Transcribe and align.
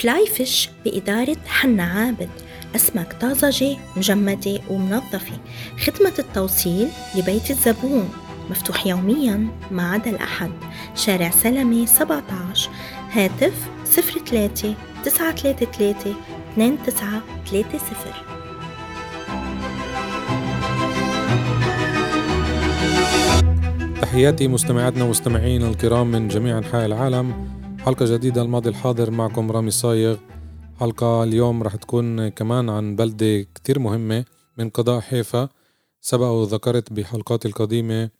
فلاي 0.00 0.26
فيش 0.26 0.70
بإدارة 0.84 1.36
حنا 1.46 1.82
عابد. 1.82 2.28
أسماك 2.76 3.12
طازجة 3.12 3.76
مجمدة 3.96 4.60
ومنظفة. 4.70 5.38
خدمة 5.84 6.12
التوصيل 6.18 6.88
لبيت 7.16 7.50
الزبون. 7.50 8.10
مفتوح 8.50 8.86
يوميا 8.86 9.48
ما 9.70 9.90
عدا 9.92 10.10
الأحد. 10.10 10.50
شارع 10.94 11.30
سلمي 11.30 11.86
17 11.86 12.70
هاتف 13.12 13.52
03 13.84 14.74
933 15.04 16.14
2930 16.56 18.12
تحياتي 24.02 24.48
مستمعاتنا 24.48 25.04
ومستمعين 25.04 25.62
الكرام 25.62 26.06
من 26.06 26.28
جميع 26.28 26.58
أنحاء 26.58 26.86
العالم. 26.86 27.59
حلقة 27.84 28.06
جديدة 28.16 28.42
الماضي 28.42 28.68
الحاضر 28.68 29.10
معكم 29.10 29.50
رامي 29.52 29.70
صايغ. 29.70 30.16
حلقة 30.80 31.22
اليوم 31.24 31.62
رح 31.62 31.76
تكون 31.76 32.28
كمان 32.28 32.68
عن 32.68 32.96
بلدة 32.96 33.42
كتير 33.54 33.78
مهمة 33.78 34.24
من 34.58 34.70
قضاء 34.70 35.00
حيفا. 35.00 35.48
سبق 36.00 36.26
وذكرت 36.26 36.92
بحلقاتي 36.92 37.48
القديمة 37.48 38.10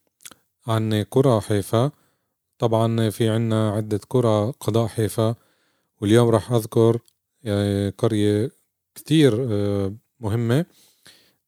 عن 0.66 1.04
قرى 1.10 1.40
حيفا. 1.40 1.90
طبعا 2.58 3.10
في 3.10 3.28
عنا 3.28 3.70
عدة 3.70 4.00
قرى 4.10 4.52
قضاء 4.60 4.86
حيفا. 4.86 5.34
واليوم 6.00 6.28
رح 6.28 6.52
أذكر 6.52 6.98
آه، 7.44 7.92
قرية 7.98 8.50
كتير 8.94 9.46
آه، 9.50 9.94
مهمة. 10.20 10.66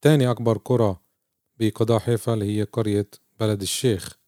تاني 0.01 0.31
أكبر 0.31 0.58
قرى 0.58 0.97
بقضاء 1.61 1.98
حيفا 1.98 2.34
اللي 2.34 2.58
هي 2.58 2.62
قرية 2.62 3.08
بلد 3.41 3.62
الشيخ. 3.62 4.22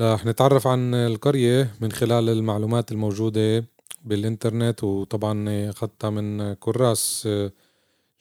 رح 0.00 0.26
نتعرف 0.26 0.66
عن 0.66 0.94
القرية 0.94 1.74
من 1.80 1.92
خلال 1.92 2.28
المعلومات 2.28 2.92
الموجودة 2.92 3.64
بالإنترنت 4.04 4.84
وطبعا 4.84 5.70
أخذتها 5.70 6.10
من 6.10 6.54
كراس 6.54 7.28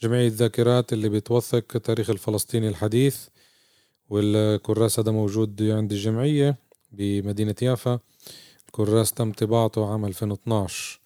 جمعية 0.02 0.32
ذاكرات 0.36 0.94
اللي 0.94 1.10
بتوثق 1.10 1.78
تاريخ 1.78 2.10
الفلسطيني 2.10 2.68
الحديث 2.68 3.18
والكراس 4.10 5.00
هذا 5.00 5.12
موجود 5.12 5.64
عند 5.64 5.92
الجمعية 5.92 6.58
بمدينة 6.92 7.56
يافا. 7.62 8.00
الكراس 8.68 9.12
تم 9.12 9.32
طباعته 9.32 9.92
عام 9.92 10.06
2012 10.06 11.00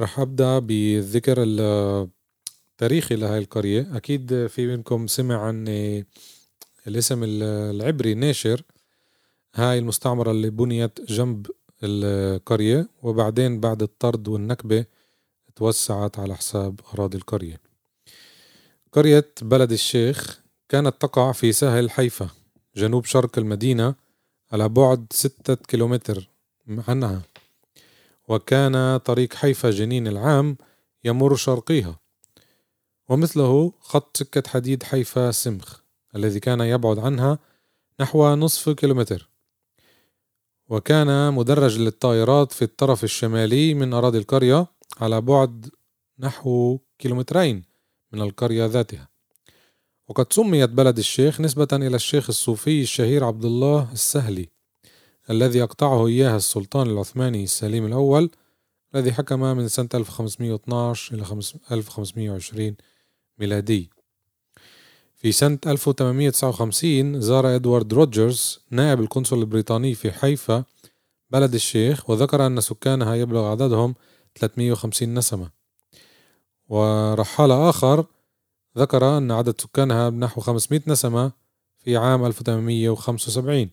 رح 0.00 0.20
أبدأ 0.20 0.58
بالذكر 0.58 1.36
التاريخي 1.38 3.16
لهي 3.16 3.38
القرية. 3.38 3.96
أكيد 3.96 4.46
في 4.46 4.66
منكم 4.66 5.06
سمع 5.06 5.46
عن 5.46 5.68
الاسم 6.86 7.20
العبري 7.24 8.14
ناشر. 8.14 8.62
هاي 9.56 9.78
المستعمرة 9.78 10.30
اللي 10.30 10.50
بنيت 10.50 11.00
جنب 11.10 11.46
القرية 11.82 12.88
وبعدين 13.02 13.60
بعد 13.60 13.82
الطرد 13.82 14.28
والنكبة 14.28 14.84
توسعت 15.56 16.18
على 16.18 16.34
حساب 16.34 16.80
أراضي 16.94 17.16
القرية. 17.18 17.60
قرية 18.92 19.32
بلد 19.42 19.72
الشيخ 19.72 20.40
كانت 20.68 20.94
تقع 21.00 21.32
في 21.32 21.52
ساحل 21.52 21.90
حيفا 21.90 22.28
جنوب 22.76 23.04
شرق 23.04 23.38
المدينة 23.38 23.94
على 24.52 24.68
بعد 24.68 25.06
ستة 25.10 25.54
كيلومتر 25.54 26.28
عنها. 26.88 27.22
وكان 28.28 28.96
طريق 28.96 29.34
حيفا 29.34 29.70
جنين 29.70 30.08
العام 30.08 30.56
يمر 31.04 31.36
شرقيها. 31.36 31.98
ومثله 33.08 33.72
خط 33.80 34.16
سكة 34.16 34.50
حديد 34.50 34.82
حيفا 34.82 35.30
سمخ 35.30 35.80
الذي 36.16 36.40
كان 36.40 36.60
يبعد 36.60 36.98
عنها 36.98 37.38
نحو 38.00 38.34
نصف 38.34 38.70
كيلومتر. 38.70 39.33
وكان 40.68 41.34
مدرج 41.34 41.78
للطائرات 41.78 42.52
في 42.52 42.62
الطرف 42.62 43.04
الشمالي 43.04 43.74
من 43.74 43.92
أراضي 43.92 44.18
القرية 44.18 44.66
على 45.00 45.20
بعد 45.20 45.70
نحو 46.18 46.78
كيلومترين 46.98 47.62
من 48.12 48.20
القرية 48.20 48.66
ذاتها. 48.66 49.08
وقد 50.08 50.32
سميت 50.32 50.70
بلد 50.70 50.98
الشيخ 50.98 51.40
نسبة 51.40 51.68
إلى 51.72 51.96
الشيخ 51.96 52.28
الصوفي 52.28 52.82
الشهير 52.82 53.24
عبد 53.24 53.44
الله 53.44 53.92
السهلي 53.92 54.48
الذي 55.30 55.62
أقطعه 55.62 56.06
إياه 56.06 56.36
السلطان 56.36 56.90
العثماني 56.90 57.44
السليم 57.44 57.86
الأول 57.86 58.30
الذي 58.94 59.12
حكم 59.12 59.40
من 59.40 59.68
سنة 59.68 59.88
1512 59.94 61.14
إلى 61.14 61.24
1520 61.72 62.76
ميلادي. 63.38 63.90
في 65.24 65.32
سنة 65.32 65.58
1859 65.66 67.20
زار 67.20 67.54
إدوارد 67.54 67.94
روجرز 67.94 68.60
نائب 68.70 69.00
القنصل 69.00 69.38
البريطاني 69.38 69.94
في 69.94 70.12
حيفا 70.12 70.64
بلد 71.30 71.54
الشيخ 71.54 72.10
وذكر 72.10 72.46
أن 72.46 72.60
سكانها 72.60 73.14
يبلغ 73.14 73.44
عددهم 73.44 73.94
350 74.34 75.14
نسمة. 75.14 75.50
ورحال 76.68 77.52
آخر 77.52 78.04
ذكر 78.78 79.18
أن 79.18 79.30
عدد 79.30 79.60
سكانها 79.60 80.08
بنحو 80.08 80.40
500 80.40 80.80
نسمة 80.86 81.32
في 81.78 81.96
عام 81.96 82.24
1875 82.26 83.70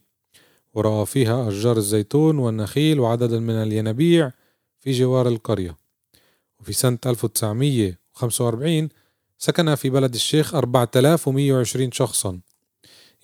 ورأى 0.74 1.06
فيها 1.06 1.50
أشجار 1.50 1.78
الزيتون 1.78 2.40
والنخيل 2.40 3.00
وعددا 3.00 3.40
من 3.40 3.54
الينابيع 3.54 4.32
في 4.80 4.92
جوار 4.92 5.28
القرية. 5.28 5.78
وفي 6.60 6.74
سنة 6.74 7.00
1945 7.06 8.90
سكن 9.44 9.76
في 9.76 9.90
بلد 9.90 10.14
الشيخ 10.14 10.56
4120 10.56 11.92
شخصا. 11.92 12.40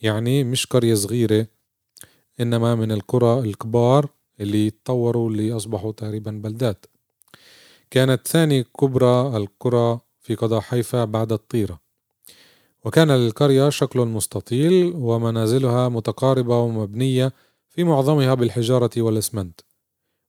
يعني 0.01 0.43
مش 0.43 0.65
قرية 0.65 0.95
صغيرة 0.95 1.47
إنما 2.39 2.75
من 2.75 2.91
القرى 2.91 3.39
الكبار 3.39 4.09
اللي 4.39 4.69
تطوروا 4.69 5.29
اللي 5.29 5.53
أصبحوا 5.53 5.91
تقريبا 5.91 6.31
بلدات. 6.31 6.85
كانت 7.91 8.27
ثاني 8.27 8.63
كبرى 8.63 9.37
القرى 9.37 9.99
في 10.19 10.35
قضاء 10.35 10.59
حيفا 10.59 11.05
بعد 11.05 11.31
الطيرة. 11.31 11.79
وكان 12.85 13.11
للقرية 13.11 13.69
شكل 13.69 13.99
مستطيل 13.99 14.93
ومنازلها 14.95 15.89
متقاربة 15.89 16.59
ومبنية 16.59 17.33
في 17.69 17.83
معظمها 17.83 18.33
بالحجارة 18.33 18.91
والإسمنت. 18.97 19.61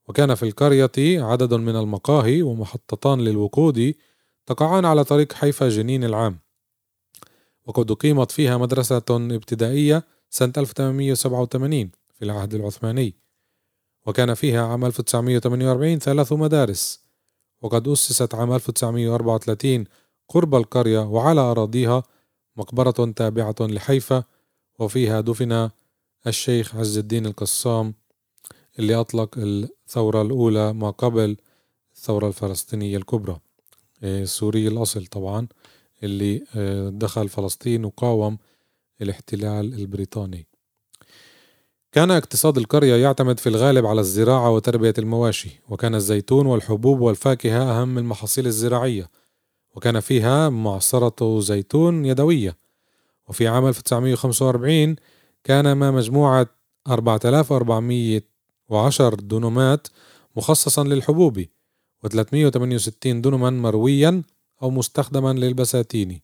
وكان 0.09 0.35
في 0.35 0.43
القرية 0.43 1.23
عدد 1.25 1.55
من 1.55 1.77
المقاهي 1.77 2.43
ومحطتان 2.43 3.21
للوقود 3.21 3.95
تقعان 4.49 4.85
على 4.85 5.05
طريق 5.05 5.33
حيفا 5.33 5.69
جنين 5.69 6.05
العام. 6.05 6.39
وقد 7.67 7.91
أقيمت 7.91 8.31
فيها 8.31 8.57
مدرسة 8.57 9.03
ابتدائية 9.11 10.05
سنة 10.31 10.53
1887 10.57 11.91
في 12.15 12.25
العهد 12.25 12.55
العثماني. 12.55 13.15
وكان 14.07 14.35
فيها 14.35 14.67
عام 14.67 14.85
1948 14.85 15.99
ثلاث 15.99 16.33
مدارس. 16.33 17.01
وقد 17.63 17.89
أسست 17.89 18.35
عام 18.35 18.53
1934 18.53 19.85
قرب 20.29 20.55
القرية 20.55 20.99
وعلى 20.99 21.41
أراضيها 21.41 22.03
مقبرة 22.57 23.13
تابعة 23.17 23.57
لحيفا. 23.61 24.25
وفيها 24.79 25.21
دفن 25.21 25.71
الشيخ 26.27 26.77
عز 26.77 26.99
الدين 26.99 27.27
القسام 27.27 27.95
اللي 28.79 28.95
أطلق 28.95 29.35
الثورة 29.39 30.23
الأولى 30.23 30.73
ما 30.73 30.91
قبل 30.91 31.37
الثورة 31.93 32.29
الفلسطينية 32.29 32.97
الكبرى. 32.97 33.41
سوري 34.25 34.69
الأصل 34.69 35.07
طبعا 35.07 35.49
اللي 36.03 36.45
آه، 36.57 36.89
دخل 36.89 37.29
فلسطين 37.29 37.85
وقاوم 37.85 38.39
الاحتلال 39.03 39.75
البريطاني. 39.75 40.47
كان 41.93 42.11
اقتصاد 42.11 42.59
القرية 42.59 42.95
يعتمد 42.95 43.41
في 43.41 43.49
الغالب 43.49 43.87
على 43.87 44.01
الزراعة 44.01 44.51
وتربية 44.51 44.95
المواشي 44.99 45.61
وكان 45.69 45.95
الزيتون 45.95 46.47
والحبوب 46.47 47.01
والفاكهة 47.01 47.63
أهم 47.63 47.99
المحاصيل 47.99 48.47
الزراعية 48.47 49.11
وكان 49.75 50.01
فيها 50.01 50.49
معصرة 50.49 51.41
زيتون 51.41 52.05
يدوية. 52.05 52.57
وففي 53.29 53.49
عام 53.49 53.67
1945 53.67 54.97
كان 55.45 55.73
ما 55.73 55.91
مجموعة 55.91 56.47
4410 56.89 59.15
دونومات 59.15 59.89
مخصصا 60.37 60.85
للحبوب 60.85 61.45
و368 62.07 63.07
دنما 63.07 63.51
مرويا 63.51 64.23
أو 64.63 64.71
مستخدما 64.71 65.33
للبساتين. 65.33 66.21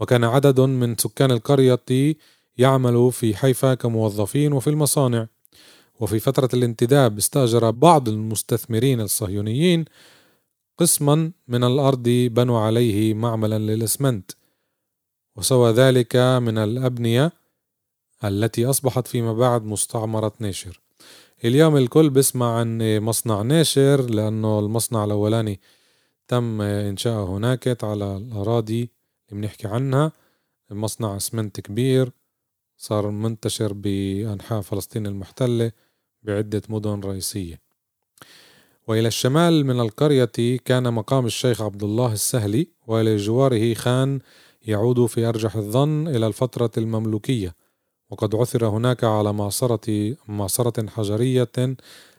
وكان 0.00 0.24
عدد 0.24 0.60
من 0.60 0.96
سكان 0.96 1.30
القرية 1.30 2.16
يعمل 2.58 3.12
في 3.12 3.36
حيفا 3.36 3.74
كموظفين 3.74 4.52
وفي 4.52 4.70
المصانع. 4.70 5.26
وفي 6.00 6.18
فترة 6.18 6.48
الانتداب 6.54 7.18
استأجر 7.18 7.70
بعض 7.70 8.08
المستثمرين 8.08 9.00
الصهيونيين 9.00 9.84
قسما 10.78 11.32
من 11.48 11.64
الأرض 11.64 12.08
بنوا 12.08 12.60
عليه 12.60 13.14
معملا 13.14 13.58
للإسمنت. 13.58 14.30
وسوى 15.36 15.72
ذلك 15.72 16.16
من 16.16 16.58
الأبنية 16.58 17.32
التي 18.24 18.66
أصبحت 18.66 19.06
فيما 19.06 19.32
بعد 19.32 19.64
مستعمرة 19.64 20.32
ناشر 20.38 20.80
اليوم 21.44 21.76
الكل 21.76 22.10
بيسمع 22.10 22.58
عن 22.58 22.98
مصنع 22.98 23.42
ناشر 23.42 24.10
لأنه 24.10 24.58
المصنع 24.58 25.04
الأولاني 25.04 25.60
تم 26.28 26.60
إنشاءه 26.62 27.24
هناك 27.24 27.84
على 27.84 28.16
الأراضي 28.16 28.90
اللي 29.30 29.40
بنحكي 29.40 29.68
عنها. 29.68 30.12
مصنع 30.70 31.16
اسمنت 31.16 31.60
كبير 31.60 32.12
صار 32.76 33.10
منتشر 33.10 33.72
بأنحاء 33.72 34.60
فلسطين 34.60 35.06
المحتلة 35.06 35.72
بعدة 36.22 36.62
مدن 36.68 37.00
رئيسية. 37.00 37.60
وإلى 38.86 39.08
الشمال 39.08 39.66
من 39.66 39.80
القرية 39.80 40.58
كان 40.64 40.92
مقام 40.94 41.26
الشيخ 41.26 41.62
عبد 41.62 41.82
الله 41.82 42.12
السهلي 42.12 42.68
وإلى 42.86 43.16
جواره 43.16 43.74
خان 43.74 44.20
يعود 44.62 45.06
في 45.06 45.24
أرجح 45.24 45.56
الظن 45.56 46.08
إلى 46.08 46.26
الفترة 46.26 46.70
المملوكية. 46.78 47.54
وقد 48.10 48.34
عثر 48.34 48.66
هناك 48.66 49.04
على 49.04 49.32
معصرة 49.32 50.16
معصرة 50.28 50.88
حجرية 50.88 51.76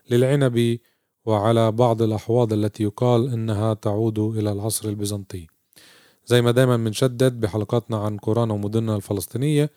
للعنب 0.10 0.80
وعلى 1.26 1.72
بعض 1.72 2.02
الأحواض 2.02 2.54
التي 2.54 2.84
يقال 2.84 3.30
إنها 3.34 3.74
تعود 3.74 4.20
إلى 4.20 4.52
العصر 4.52 4.90
البيزنطي. 4.90 5.48
زي 6.26 6.42
ما 6.42 6.52
دايما 6.52 6.78
بنشدد 6.78 7.40
بحلقاتنا 7.40 7.98
عن 7.98 8.18
قرانا 8.18 8.54
ومدننا 8.54 8.96
الفلسطينية 8.96 9.72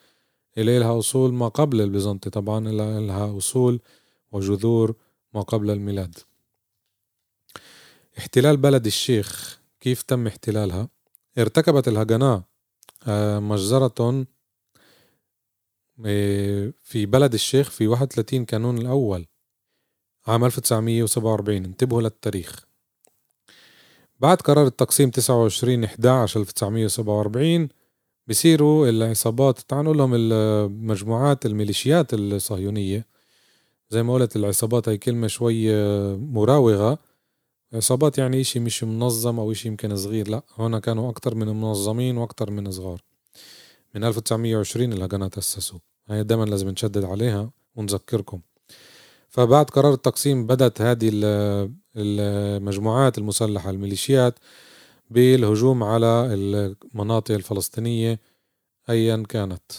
إلى 0.59 0.77
إلها 0.77 0.99
أصول 0.99 1.33
ما 1.33 1.49
قبل 1.49 1.81
البيزنطي 1.81 2.31
طبعا 2.31 2.69
إلها 2.69 3.39
أصول 3.39 3.81
وجذور 4.33 4.95
ما 5.35 5.43
قبل 5.43 5.71
الميلاد. 5.71 6.19
احتلال 8.19 8.57
بلد 8.57 8.87
الشيخ 8.87 9.61
كيف 9.81 10.03
تم 10.03 10.27
احتلالها؟ 10.27 10.89
ارتكبت 11.39 11.89
الهجناء 11.89 12.43
آه، 13.07 13.39
مجزرة 13.39 14.27
في 16.83 17.07
بلد 17.07 17.35
الشيخ 17.35 17.71
في 17.71 17.87
31 17.89 18.45
كانون 18.45 18.79
الأول 18.79 19.27
عام 20.27 20.45
1947 20.45 21.65
انتبهوا 21.65 22.03
للتاريخ. 22.03 22.65
بعد 24.21 24.37
قرار 24.37 24.67
التقسيم 24.67 25.11
29 25.11 25.85
11 25.85 26.41
1947 26.41 27.69
بصيروا 28.29 28.89
العصابات 28.89 29.59
تعالوا 29.59 29.95
لهم 29.95 30.15
المجموعات 30.15 31.47
الميليشيات 31.47 32.15
الصهيونية. 32.15 33.07
زي 33.91 34.03
ما 34.03 34.15
قلت 34.15 34.37
العصابات 34.37 34.89
هي 34.89 34.99
كلمة 34.99 35.27
شوي 35.27 35.75
مراوغة. 36.17 36.99
عصابات 37.73 38.19
يعني 38.19 38.41
إشي 38.41 38.61
مش 38.61 38.85
منظم 38.85 39.39
أو 39.41 39.53
إشي 39.53 39.69
يمكن 39.69 39.97
صغير 39.97 40.29
لا 40.29 40.43
هنا 40.59 40.79
كانوا 40.79 41.11
أكتر 41.11 41.35
من 41.35 41.47
منظمين 41.47 42.17
وأكتر 42.17 42.51
من 42.51 42.71
صغار. 42.71 43.03
من 43.95 44.05
1920 44.05 44.93
الهجنة 44.93 45.29
تأسسوا 45.29 45.79
هاي 46.09 46.25
دايما 46.25 46.45
لازم 46.45 46.69
نشدد 46.69 47.05
عليها 47.05 47.51
ونذكركم. 47.77 48.41
فبعد 49.29 49.71
قرار 49.71 49.95
التقسيم 49.95 50.47
بدأت 50.47 50.81
هذه 50.83 51.11
المجموعات 51.97 53.19
المسلحة 53.19 53.71
الميليشيات 53.71 54.39
بالهجوم 55.11 55.83
على 55.83 56.29
المناطق 56.35 57.35
الفلسطينية 57.35 58.21
أيا 58.91 59.25
كانت. 59.29 59.73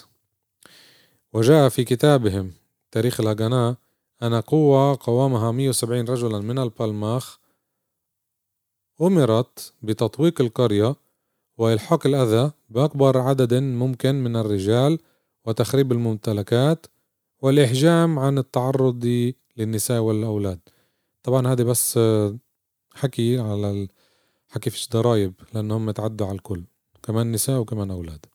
وجاء 1.34 1.70
في 1.70 1.84
كتابهم 1.84 2.52
تاريخ 2.92 3.20
الهجناء 3.20 3.76
أن 4.24 4.34
قوة 4.42 4.98
قوامها 5.02 5.52
170 5.52 6.06
رجلا 6.06 6.40
من 6.40 6.60
البالماخ 6.60 7.40
أمرت 9.02 9.74
بتطويق 9.82 10.42
القرية 10.42 10.96
وإلحاق 11.58 12.08
الأذى 12.08 12.52
بأكبر 12.70 13.18
عدد 13.18 13.54
ممكن 13.54 14.16
من 14.16 14.36
الرجال 14.36 15.00
وتخريب 15.46 15.92
الممتلكات 15.92 16.86
والإحجام 17.42 18.20
عن 18.20 18.38
التعرض 18.38 19.34
للنساء 19.58 20.00
والأولاد. 20.00 20.60
طبعا 21.24 21.48
هذه 21.48 21.64
بس 21.64 22.00
حكي 22.94 23.40
على 23.40 23.88
حكي 24.50 24.70
فيش 24.70 24.90
ضرايب 24.90 25.34
لأنهم 25.54 25.92
تعدوا 25.92 26.28
على 26.28 26.36
الكل 26.36 26.64
كمان 27.04 27.32
نساء 27.32 27.60
وكمان 27.60 27.92
أولاد. 27.92 28.26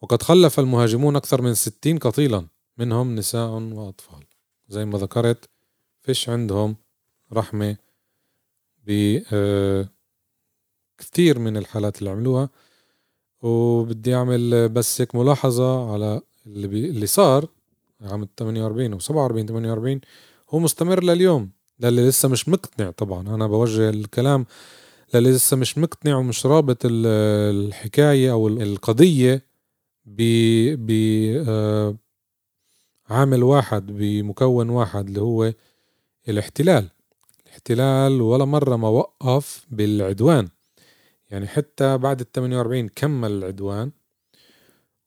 وقد 0.00 0.22
خلف 0.22 0.60
المهاجمون 0.60 1.16
أكثر 1.16 1.42
من 1.42 1.54
ستين 1.54 1.98
قتيلا 1.98 2.46
منهم 2.78 3.14
نساء 3.14 3.50
وأطفال. 3.50 4.24
زي 4.68 4.84
ما 4.84 4.98
ذكرت 4.98 5.48
فيش 6.00 6.28
عندهم 6.28 6.76
رحمة 7.32 7.76
ب 8.86 9.18
آه، 9.32 9.88
كثير 11.00 11.38
من 11.38 11.56
الحالات 11.56 11.98
اللي 11.98 12.10
عملوها 12.10 12.48
وبدي 13.42 14.14
أعمل 14.14 14.68
بس 14.68 15.00
هيك 15.00 15.14
ملاحظة 15.14 15.92
على 15.92 16.20
اللي, 16.46 16.68
بي 16.68 16.90
اللي 16.90 17.06
صار 17.06 17.48
عام 18.00 18.28
48 18.36 18.92
و 18.94 18.98
47 18.98 19.46
48 19.46 20.00
هو 20.50 20.58
مستمر 20.58 21.04
لليوم 21.04 21.50
للي 21.80 22.08
لسه 22.08 22.28
مش 22.28 22.48
مقتنع 22.48 22.90
طبعا. 22.90 23.34
أنا 23.34 23.46
بوجه 23.46 23.90
الكلام 23.90 24.46
للي 25.14 25.30
لسه 25.30 25.56
مش 25.56 25.78
مقتنع 25.78 26.16
ومش 26.16 26.46
رابط 26.46 26.78
الحكاية 26.84 28.32
أو 28.32 28.48
القضية 28.48 29.42
ب 30.04 30.22
ب 30.86 30.90
آه، 31.48 31.96
عامل 33.10 33.42
واحد 33.42 33.86
بمكون 33.86 34.70
واحد 34.70 35.06
اللي 35.08 35.20
هو 35.20 35.52
الاحتلال. 36.28 36.88
الاحتلال 37.46 38.20
ولا 38.20 38.44
مرة 38.44 38.76
ما 38.76 38.88
وقف 38.88 39.66
بالعدوان. 39.70 40.48
يعني 41.30 41.46
حتى 41.48 41.98
بعد 41.98 42.20
ال 42.20 42.32
48 42.32 42.88
كمل 42.88 43.30
العدوان. 43.30 43.90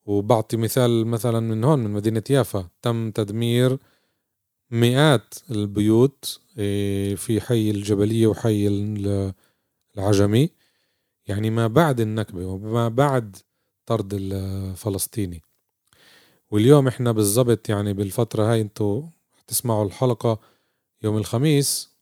وبعطي 0.05 0.57
مثال 0.57 1.07
مثلا 1.07 1.39
من 1.39 1.63
هون 1.63 1.79
من 1.79 1.91
مدينة 1.91 2.23
يافا. 2.29 2.69
تم 2.81 3.11
تدمير 3.11 3.77
مئات 4.71 5.33
البيوت 5.51 6.39
إيه، 6.57 7.15
في 7.15 7.41
حي 7.41 7.71
الجبلية 7.71 8.27
وحي 8.27 8.67
العجمي. 9.97 10.49
يعني 11.27 11.49
ما 11.49 11.67
بعد 11.67 11.99
النكبة 11.99 12.45
وما 12.45 12.89
بعد 12.89 13.37
طرد 13.85 14.13
الفلسطيني 14.13 15.41
واليوم 16.51 16.87
إحنا 16.87 17.11
بالضبط 17.11 17.69
يعني 17.69 17.93
بالفترة 17.93 18.51
هاي 18.51 18.61
انتو 18.61 19.03
تسمعوا 19.47 19.85
الحلقة 19.85 20.39
يوم 21.03 21.17
الخميس. 21.17 21.93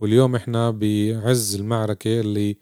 واليوم 0.00 0.36
إحنا 0.36 0.70
بعز 0.70 1.54
المعركة 1.54 2.20
اللي 2.20 2.56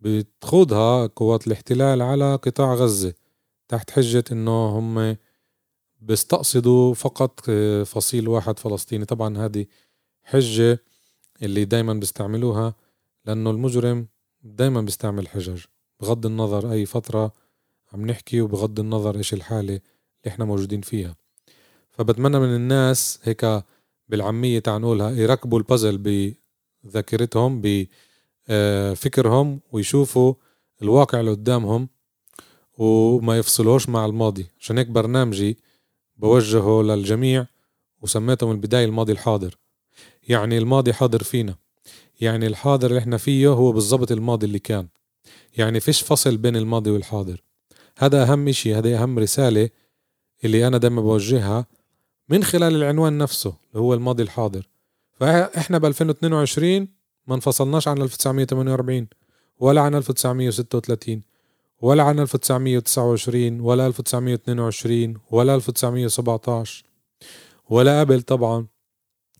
بتخوضها 0.00 1.06
قوات 1.06 1.46
الاحتلال 1.46 2.02
على 2.02 2.34
قطاع 2.34 2.74
غزة 2.74 3.14
تحت 3.68 3.90
حجة 3.90 4.24
إنه 4.32 4.78
هم 4.78 5.16
بيستقصدوا 6.00 6.94
فقط 6.94 7.40
آه، 7.48 7.82
فصيل 7.82 8.28
واحد 8.28 8.58
فلسطيني. 8.58 9.04
طبعا 9.04 9.38
هذه 9.38 9.66
حجة 10.22 10.82
اللي 11.42 11.64
دايما 11.64 11.94
بيستعملوها 11.94 12.74
لأنه 13.24 13.50
المجرم 13.50 14.06
دايما 14.42 14.80
بيستعمل 14.80 15.28
حجج 15.28 15.64
بغض 16.00 16.26
النظر 16.26 16.72
أي 16.72 16.86
فترة 16.86 17.32
عم 17.92 18.06
نحكي 18.06 18.40
وبغض 18.40 18.80
النظر 18.80 19.16
إيش 19.16 19.34
الحالة 19.34 19.60
اللي 19.60 19.80
إحنا 20.26 20.44
موجودين 20.44 20.80
فيها. 20.80 21.16
فبتمنى 21.90 22.38
من 22.38 22.54
الناس 22.56 23.20
هيك 23.22 23.64
بالعامية 24.08 24.58
تعال 24.58 24.82
نقولها 24.82 25.10
يركبوا 25.10 25.58
البازل 25.58 25.98
بذاكرتهم 26.84 27.60
بفكرهم 27.60 28.09
آه، 28.50 28.94
ويشوفوا 29.72 30.34
الواقع 30.82 31.20
اللي 31.20 31.30
قدامهم 31.30 31.88
وما 32.78 33.38
يفصلوش 33.38 33.88
مع 33.88 34.06
الماضي. 34.06 34.46
عشان 34.60 34.78
هيك 34.78 34.86
برنامجي 34.86 35.58
بوجهه 36.16 36.82
للجميع 36.82 37.46
وسميته 38.02 38.46
من 38.46 38.52
البداية 38.52 38.84
الماضي 38.84 39.12
الحاضر. 39.12 39.58
يعني 40.28 40.58
الماضي 40.58 40.92
حاضر 40.92 41.22
فينا. 41.22 41.56
يعني 42.20 42.46
الحاضر 42.46 42.88
اللي 42.88 42.98
إحنا 42.98 43.16
فيه 43.16 43.48
هو 43.48 43.72
بالضبط 43.72 44.12
الماضي 44.12 44.46
اللي 44.46 44.58
كان. 44.58 44.88
يعني 45.56 45.80
فيش 45.80 46.02
فصل 46.02 46.36
بين 46.36 46.56
الماضي 46.56 46.90
والحاضر. 46.90 47.42
هذا 47.98 48.22
أهم 48.22 48.48
إشي 48.48 48.74
هذا 48.74 49.02
أهم 49.02 49.18
رسالة 49.18 49.70
اللي 50.44 50.66
أنا 50.66 50.78
دايما 50.78 51.02
بوجهها 51.02 51.66
من 52.28 52.44
خلال 52.44 52.76
العنوان 52.76 53.18
نفسه 53.18 53.54
اللي 53.70 53.80
هو 53.80 53.94
الماضي 53.94 54.22
الحاضر. 54.22 54.68
فإحنا 55.12 55.78
ب 55.78 55.84
2022 55.84 56.99
ما 57.30 57.36
انفصلناش 57.36 57.88
عن 57.88 58.02
1948 58.02 59.06
ولا 59.58 59.80
عن 59.80 59.94
1936 59.94 61.22
ولا 61.80 62.02
عن 62.02 62.18
1929 62.18 63.60
ولا 63.60 63.86
1922 63.86 65.18
ولا 65.30 65.54
1917 65.54 66.84
ولا 67.70 68.00
قبل 68.00 68.22
طبعا. 68.22 68.66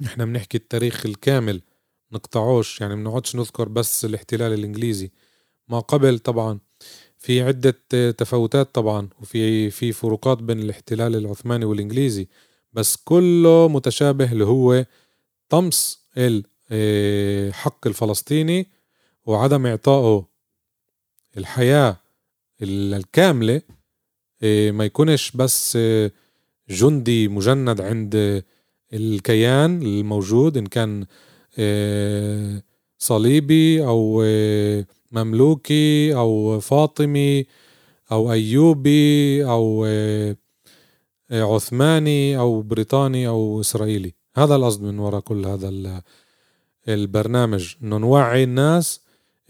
إحنا 0.04 0.24
بنحكي 0.24 0.56
التاريخ 0.56 1.06
الكامل 1.06 1.62
نقطعوش 2.12 2.80
يعني 2.80 2.96
بنقعدش 2.96 3.36
نذكر 3.36 3.68
بس 3.68 4.04
الاحتلال 4.04 4.52
الإنجليزي. 4.52 5.10
ما 5.68 5.80
قبل 5.80 6.18
طبعا. 6.18 6.58
في 7.18 7.42
عدة 7.42 7.74
تفاوتات 8.10 8.74
طبعا 8.74 9.08
وفي 9.20 9.70
في 9.70 9.92
فروقات 9.92 10.38
بين 10.38 10.58
الاحتلال 10.58 11.16
العثماني 11.16 11.64
والإنجليزي 11.64 12.28
بس 12.72 12.96
كله 12.96 13.68
متشابه 13.68 14.32
اللي 14.32 14.44
هو 14.44 14.84
طمس 15.48 16.06
الحق 16.72 17.86
الفلسطيني 17.86 18.66
وعدم 19.26 19.66
إعطائه 19.66 20.26
الحياة 21.36 21.96
الكاملة 22.62 23.62
ما 24.42 24.84
يكونش 24.84 25.30
بس 25.30 25.78
جندي 26.70 27.28
مجند 27.28 27.80
عند 27.80 28.44
الكيان 28.92 29.82
الموجود 29.82 30.56
إن 30.56 30.66
كان 30.66 31.06
صليبي 32.98 33.84
أو 33.84 34.22
مملوكي 35.12 36.14
أو 36.14 36.60
فاطمي 36.60 37.46
أو 38.12 38.32
أيوبي 38.32 39.44
أو 39.44 39.86
عثماني 41.30 42.38
أو 42.38 42.62
بريطاني 42.62 43.28
أو 43.28 43.60
إسرائيلي. 43.60 44.14
هذا 44.36 44.56
القصد 44.56 44.82
من 44.82 44.98
وراء 44.98 45.20
كل 45.20 45.46
هذا 45.46 46.02
البرنامج 46.88 47.74
إنه 47.82 47.96
نوعي 47.96 48.44
الناس 48.44 49.00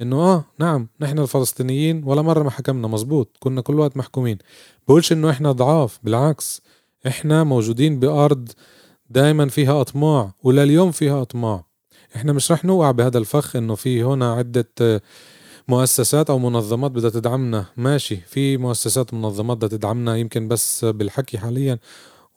إنه 0.02 0.16
آه 0.16 0.44
نعم 0.58 0.88
نحن 1.00 1.18
الفلسطينيين 1.18 2.04
ولا 2.04 2.22
مرة 2.22 2.42
ما 2.42 2.50
حكمنا 2.50 2.88
مزبوط 2.88 3.36
كنا 3.40 3.60
كل 3.60 3.80
وقت 3.80 3.96
محكومين. 3.96 4.38
بقولش 4.88 5.12
إنه 5.12 5.30
إحنا 5.30 5.52
ضعاف 5.52 5.98
بالعكس 6.02 6.62
إحنا 7.06 7.44
موجودين 7.44 7.98
بأرض 7.98 8.48
دائما 9.10 9.48
فيها 9.48 9.80
أطماع 9.80 10.34
ولليوم 10.42 10.90
فيها 10.90 11.22
أطماع. 11.22 11.64
إحنا 12.16 12.32
مش 12.32 12.52
رح 12.52 12.64
نوقع 12.64 12.90
بهذا 12.90 13.18
الفخ 13.18 13.56
إنه 13.56 13.74
في 13.74 14.04
هنا 14.04 14.34
عدة 14.34 15.02
مؤسسات 15.68 16.30
أو 16.30 16.38
منظمات 16.38 16.90
بدها 16.90 17.10
تدعمنا. 17.10 17.64
ماشي 17.76 18.16
في 18.16 18.56
مؤسسات 18.56 19.14
ومنظمات 19.14 19.56
بدها 19.56 19.68
تدعمنا 19.68 20.16
يمكن 20.16 20.48
بس 20.48 20.84
بالحكي 20.84 21.38
حاليا 21.38 21.78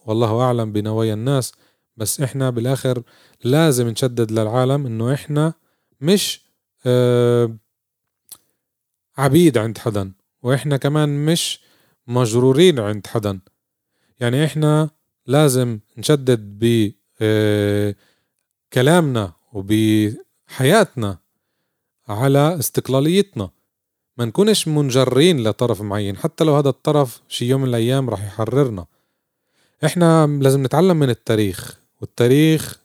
والله 0.05 0.41
أعلم 0.41 0.71
بنوايا 0.71 1.13
الناس. 1.13 1.53
بس 1.97 2.21
إحنا 2.21 2.50
بالآخر 2.50 3.03
لازم 3.43 3.88
نشدد 3.88 4.31
للعالم 4.31 4.85
إنه 4.85 5.13
إحنا 5.13 5.53
مش 6.01 6.41
آه 6.85 7.55
عبيد 9.17 9.57
عند 9.57 9.77
حدا 9.77 10.12
وإحنا 10.43 10.77
كمان 10.77 11.25
مش 11.25 11.59
مجرورين 12.07 12.79
عند 12.79 13.07
حدا. 13.07 13.39
يعني 14.19 14.45
إحنا 14.45 14.89
لازم 15.27 15.79
نشدد 15.97 16.39
ب 16.59 16.91
آه 17.21 17.95
كلامنا 18.73 19.33
وبحياتنا 19.53 21.17
على 22.07 22.59
استقلاليتنا. 22.59 23.50
ما 24.17 24.25
نكونش 24.25 24.67
منجرين 24.67 25.43
لطرف 25.43 25.81
معين 25.81 26.17
حتى 26.17 26.43
لو 26.43 26.55
هذا 26.55 26.69
الطرف 26.69 27.21
شي 27.27 27.45
يوم 27.45 27.62
من 27.62 27.67
الأيام 27.67 28.09
راح 28.09 28.23
يحررنا. 28.23 28.85
إحنا 29.85 30.27
لازم 30.27 30.63
نتعلم 30.63 30.97
من 30.97 31.09
التاريخ. 31.09 31.83
والتاريخ 32.03 32.79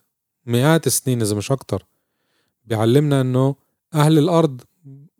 مئات 0.47 0.87
السنين 0.87 1.23
إذا 1.23 1.37
مش 1.37 1.53
أكتر. 1.53 1.87
بيعلمنا 2.65 3.21
إنه 3.21 3.57
أهل 3.95 4.19
الأرض 4.19 4.61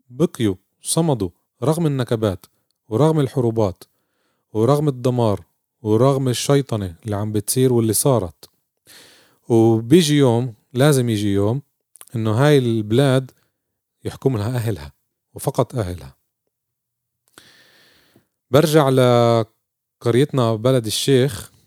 بقيوا 0.09 0.55
صمدوا 0.81 1.29
رغم 1.63 1.85
النكبات 1.85 2.45
ورغم 2.89 3.19
الحروبات 3.19 3.83
ورغم 4.53 4.87
الدمار 4.87 5.45
ورغم 5.81 6.29
الشيطنة 6.29 6.95
اللي 7.05 7.15
عم 7.15 7.31
بتصير 7.31 7.73
واللي 7.73 7.93
صارت. 7.93 8.49
وبيجي 9.49 10.17
يوم 10.17 10.53
لازم 10.73 11.09
يجي 11.09 11.33
يوم 11.33 11.61
إنه 12.15 12.31
هاي 12.31 12.57
البلاد 12.57 13.31
يحكم 14.03 14.37
لها 14.37 14.55
أهلها 14.55 14.93
وفقط 15.33 15.75
أهلها. 15.75 16.15
برجع 18.51 18.89
لقريتنا 18.89 20.55
بلد 20.55 20.85
الشيخ. 20.85 21.58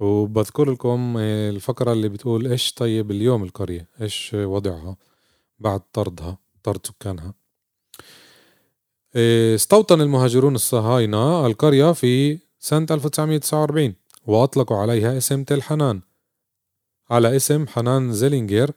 وبذكر 0.00 0.70
لكم 0.70 1.16
الفقرة 1.18 1.92
اللي 1.92 2.08
بتقول 2.08 2.46
إيش 2.46 2.72
طيب 2.72 3.10
اليوم 3.10 3.42
القرية؟ 3.44 3.88
إيش 4.00 4.30
وضعها؟ 4.34 4.96
بعد 5.58 5.80
طردها 5.92 6.38
طرد 6.62 6.86
سكانها. 6.86 7.34
استوطن 9.54 10.00
المهاجرون 10.00 10.54
الصهاينة 10.54 11.46
القرية 11.46 11.92
في 11.92 12.38
سنة 12.58 12.86
1949 12.90 13.94
وأطلقوا 14.26 14.76
عليها 14.76 15.16
اسم 15.16 15.44
تل 15.44 15.62
حنان. 15.62 16.00
على 17.10 17.36
اسم 17.36 17.66
حنان 17.66 18.12
زيلينجر 18.12 18.70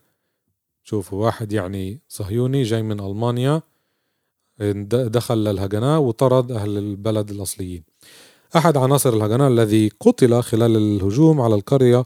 شوفوا 0.83 1.25
واحد 1.25 1.51
يعني 1.53 2.01
صهيوني 2.07 2.63
جاي 2.63 2.83
من 2.83 3.00
ألمانيا 3.00 3.62
دخل 4.89 5.38
للهجناء 5.38 6.00
وطرد 6.00 6.51
أهل 6.51 6.77
البلد 6.77 7.29
الأصليين. 7.29 7.83
أحد 8.56 8.77
عناصر 8.77 9.13
الهجناء 9.13 9.48
الذي 9.48 9.92
قتل 10.00 10.42
خلال 10.42 10.75
الهجوم 10.77 11.42
على 11.42 11.56
القرية 11.56 12.06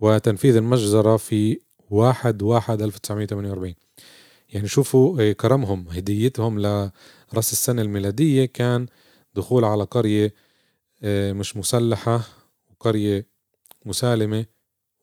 وتنفيذ 0.00 0.56
المجزرة 0.56 1.16
في 1.16 1.60
واحد 1.90 2.42
واحد 2.42 2.82
1948 2.82 3.74
يعني 4.48 4.68
شوفوا 4.68 5.20
إيه، 5.20 5.32
كرمهم 5.32 5.88
هديتهم 5.88 6.58
لرأس 6.58 7.52
السنة 7.52 7.82
الميلادية. 7.82 8.44
كان 8.44 8.86
دخول 9.34 9.64
على 9.64 9.84
قرية 9.84 10.34
إيه، 11.02 11.32
مش 11.32 11.56
مسلحة 11.56 12.20
وقرية 12.70 13.26
مسالمة 13.86 14.46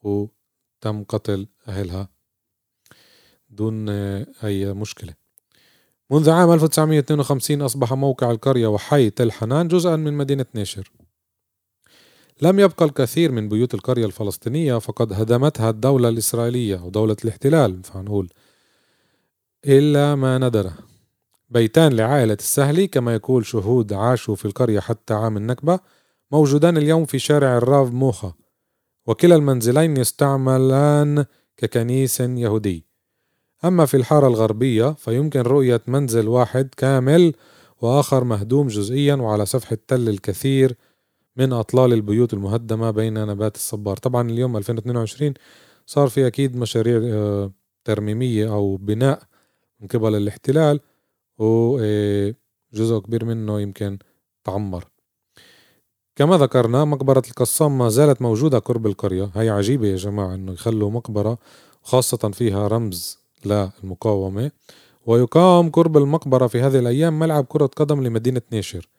وتم 0.02 1.04
قتل 1.04 1.48
أهلها 1.68 2.10
دون 3.50 3.90
أي 3.90 4.74
مشكلة. 4.74 5.19
منذ 6.12 6.30
عام 6.30 6.52
1952 6.52 7.62
أصبح 7.62 7.94
موقع 7.94 8.32
القرية 8.32 8.68
وحي 8.68 9.10
تل 9.10 9.32
حنان 9.32 9.68
جزءا 9.68 9.96
من 9.96 10.14
مدينة 10.14 10.46
نيشر. 10.56 10.92
لم 12.42 12.60
يبقى 12.60 12.86
الكثير 12.86 13.32
من 13.32 13.50
بيوت 13.50 13.74
القرية 13.74 14.06
الفلسطينية 14.06 14.78
فقد 14.78 15.14
هدمتها 15.14 15.70
الدولة 15.70 16.10
الإسرائيلية 16.10 16.82
أو 16.82 16.90
دولة 16.90 17.16
الاحتلال 17.24 17.84
فنقول 17.84 18.30
إلا 19.66 20.16
ما 20.16 20.38
ندر. 20.38 20.72
بيتان 21.50 21.94
لعائلة 21.94 22.34
السهلي 22.34 22.88
كما 22.88 23.14
يقول 23.14 23.46
شهود 23.46 23.94
عاشوا 23.94 24.36
في 24.36 24.46
القرية 24.46 24.80
حتى 24.80 25.14
عام 25.14 25.38
النكبة 25.38 25.80
موجودان 26.32 26.78
اليوم 26.78 27.06
في 27.06 27.20
شارع 27.20 27.58
الراف 27.58 27.92
موخا 27.92 28.34
وكلا 29.08 29.36
المنزلين 29.36 29.98
يستعملان 29.98 31.26
ككنيس 31.58 32.20
يهودي. 32.20 32.89
أما 33.66 33.86
في 33.86 33.98
الحارة 33.98 34.28
الغربية 34.28 34.94
فيمكن 34.94 35.42
رؤية 35.42 35.82
منزل 35.88 36.28
واحد 36.28 36.70
كامل 36.78 37.34
وآخر 37.82 38.24
مهدوم 38.24 38.68
جزئيا 38.68 39.16
وعلى 39.16 39.46
سفح 39.46 39.72
التل 39.72 40.10
الكثير 40.10 40.76
من 41.38 41.54
أطلال 41.54 41.94
البيوت 41.94 42.34
المهدمة 42.34 42.92
بين 42.92 43.28
نبات 43.28 43.56
الصبار. 43.56 43.98
طبعا 43.98 44.30
اليوم 44.30 44.58
2022 44.58 45.34
صار 45.86 46.08
في 46.08 46.28
أكيد 46.28 46.56
مشاريع 46.56 47.02
آه، 47.04 47.52
ترميمية 47.84 48.54
أو 48.54 48.76
بناء 48.76 49.22
من 49.80 49.88
قبل 49.88 50.16
الاحتلال 50.16 50.80
وجزء 51.38 53.00
كبير 53.00 53.26
منه 53.26 53.62
يمكن 53.62 53.98
تعمر. 54.44 54.86
كما 56.16 56.38
ذكرنا 56.38 56.86
مقبرة 56.86 57.24
القصام 57.30 57.78
ما 57.78 57.90
زالت 57.90 58.22
موجودة 58.22 58.60
قرب 58.60 58.88
القرية. 58.88 59.32
هي 59.36 59.50
عجيبة 59.50 59.88
يا 59.88 59.96
جماعة 59.96 60.36
إنه 60.36 60.52
يخلوا 60.52 60.92
مقبرة 60.92 61.38
خاصة 61.84 62.32
فيها 62.34 62.68
رمز 62.68 63.20
للمقاومة 63.46 64.52
ويقام 65.06 65.70
قرب 65.70 65.98
المقبرة 65.98 66.48
في 66.48 66.62
هذه 66.62 66.80
الأيام 66.80 67.20
ملعب 67.20 67.46
كرة 67.46 67.66
قدم 67.66 68.04
لمدينة 68.04 68.42
نيشر. 68.52 68.90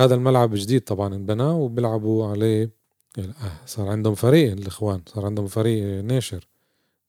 هذا 0.00 0.14
الملعب 0.14 0.54
جديد 0.54 0.80
طبعا 0.80 1.14
انبنى 1.14 1.42
وبيلعبوا 1.42 2.26
عليه 2.26 2.70
آه، 3.18 3.66
صار 3.66 3.88
عندهم 3.88 4.14
فريق 4.14 4.52
الإخوان 4.52 5.02
صار 5.06 5.26
عندهم 5.26 5.46
فريق 5.46 6.04
نيشر 6.04 6.48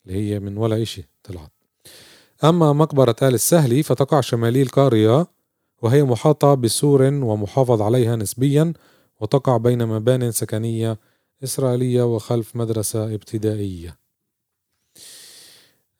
اللي 0.06 0.18
هي 0.18 0.40
من 0.40 0.58
ولا 0.58 0.82
إشي 0.82 1.08
طلعت 1.24 1.52
أما 2.44 2.74
مقبرة 2.74 3.16
آل 3.22 3.34
السهلي 3.34 3.84
فتقع 3.84 4.22
شمالي 4.22 4.62
القرية 4.62 5.28
وهي 5.82 6.04
محاطة 6.04 6.54
بسور 6.54 7.04
ومحافظ 7.04 7.82
عليها 7.82 8.16
نسبيا 8.16 8.74
وتقع 9.22 9.58
بين 9.58 9.88
مبان 9.88 10.32
سكنية 10.32 11.00
إسرائيلية 11.44 12.16
وخلف 12.16 12.56
مدرسة 12.56 13.14
ابتدائية. 13.14 14.03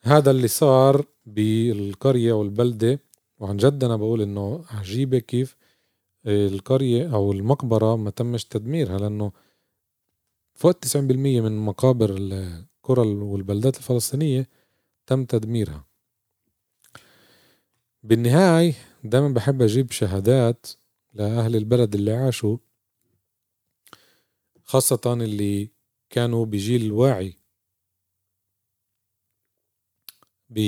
هذا 0.06 0.32
اللي 0.32 0.48
صار 0.48 1.06
بالقرية 1.26 2.34
والبلدة 2.34 3.00
وعن 3.40 3.58
جد 3.58 3.84
أنا 3.84 3.96
بقول 3.96 4.22
إنه 4.22 4.66
عجيبة 4.70 5.20
كيف 5.20 5.58
القرية 6.28 7.14
أو 7.16 7.32
المقبرة 7.32 7.96
ما 7.96 8.10
تمش 8.10 8.46
تدميرها 8.46 8.98
لأنه 8.98 9.32
فوق 10.54 10.72
90% 10.72 10.96
من 10.98 11.58
مقابر 11.58 12.16
القرى 12.18 13.08
والبلدات 13.08 13.78
الفلسطينية 13.78 14.50
تم 15.08 15.26
تدميرها. 15.26 15.86
بالنهاية 18.04 18.74
دايما 19.04 19.30
بحب 19.30 19.62
أجيب 19.62 19.92
شهادات 19.92 20.68
لأهل 21.14 21.56
البلد 21.56 21.96
اللي 21.96 22.14
عاشوا 22.14 22.58
خاصة 24.64 25.02
اللي 25.06 25.70
كانوا 26.10 26.46
بجيل 26.46 26.92
واعي. 26.92 27.43
ب 30.56 30.60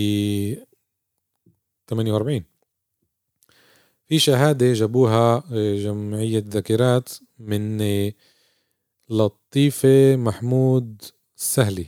48 1.87 2.43
في 4.07 4.19
شهادة 4.19 4.73
جابوها 4.73 5.43
آه، 5.51 5.75
جمعية 5.75 6.43
ذاكرات 6.47 7.09
من 7.39 7.81
آه، 7.81 8.13
لطيفة 9.09 10.15
محمود 10.15 11.01
السهلي 11.37 11.87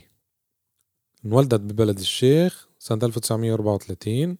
انولدت 1.24 1.60
ببلد 1.60 1.98
الشيخ 1.98 2.68
سنة 2.78 2.98
1934 3.02 4.38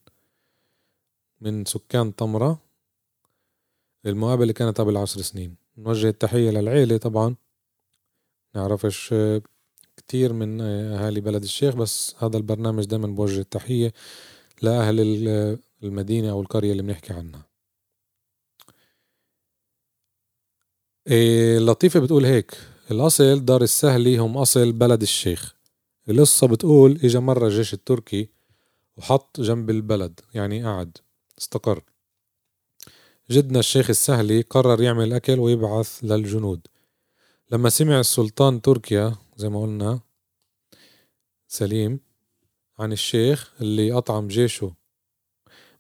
من 1.40 1.64
سكان 1.64 2.10
طمرة. 2.10 2.62
المقابلة 4.06 4.52
كانت 4.52 4.80
قبل 4.80 4.96
عشر 4.96 5.20
سنين. 5.20 5.56
نوجه 5.78 6.08
التحية 6.08 6.50
للعيلة 6.50 6.96
طبعا. 6.96 7.36
نعرفش 8.54 9.14
كتير 10.08 10.32
من 10.32 10.60
أهالي 10.60 11.20
بلد 11.20 11.42
الشيخ 11.42 11.74
بس 11.74 12.14
هذا 12.18 12.36
البرنامج 12.36 12.84
دائما 12.84 13.06
بوجه 13.06 13.40
التحية 13.40 13.92
لأهل 14.62 15.00
المدينة 15.82 16.30
أو 16.30 16.40
القرية 16.40 16.72
اللي 16.72 16.82
بنحكي 16.82 17.12
عنها. 17.12 17.46
إيه 21.08 21.58
لطيفة 21.58 22.00
بتقول 22.00 22.24
هيك 22.24 22.56
الأصل 22.90 23.44
دار 23.44 23.62
السهلي 23.62 24.18
هم 24.18 24.38
أصل 24.38 24.72
بلد 24.72 25.02
الشيخ. 25.02 25.54
القصة 26.08 26.46
بتقول 26.48 27.00
إجا 27.04 27.20
مرة 27.20 27.46
الجيش 27.46 27.74
التركي 27.74 28.28
وحط 28.96 29.40
جنب 29.40 29.70
البلد 29.70 30.20
يعني 30.34 30.64
قعد 30.64 30.98
استقر. 31.38 31.82
جدنا 33.30 33.58
الشيخ 33.58 33.90
السهلي 33.90 34.40
قرر 34.40 34.82
يعمل 34.82 35.12
أكل 35.12 35.38
ويبعث 35.38 35.98
للجنود. 36.02 36.66
لما 37.50 37.68
سمع 37.68 38.00
السلطان 38.00 38.62
تركيا 38.62 39.16
زي 39.36 39.48
ما 39.48 39.62
قلنا 39.62 40.00
سليم 41.46 42.00
عن 42.78 42.92
الشيخ 42.92 43.52
اللي 43.60 43.92
أطعم 43.92 44.28
جيشه 44.28 44.74